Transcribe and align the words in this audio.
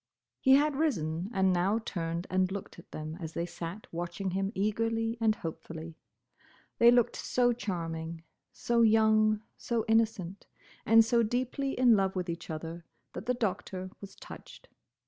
He 0.39 0.53
had 0.55 0.75
risen, 0.77 1.29
and 1.31 1.53
now 1.53 1.77
turned 1.77 2.25
and 2.31 2.51
looked 2.51 2.79
at 2.79 2.89
them 2.89 3.17
as 3.19 3.33
they 3.33 3.45
sat 3.45 3.85
watching 3.93 4.31
him 4.31 4.51
eagerly 4.55 5.15
and 5.21 5.35
hopefully. 5.35 5.95
They 6.79 6.89
looked 6.89 7.15
so 7.15 7.53
charming, 7.53 8.23
so 8.51 8.81
young, 8.81 9.43
so 9.57 9.85
innocent, 9.87 10.47
and 10.87 11.05
so 11.05 11.21
deeply 11.21 11.73
in 11.77 11.95
love 11.95 12.15
with 12.15 12.31
each 12.31 12.49
other, 12.49 12.83
that 13.13 13.27
the 13.27 13.35
Doctor 13.35 13.91
was 14.01 14.15
touched. 14.15 14.69